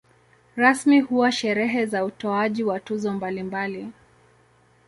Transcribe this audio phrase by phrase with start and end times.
[0.55, 3.91] Rasmi huwa sherehe za utoaji wa tuzo mbalimbali.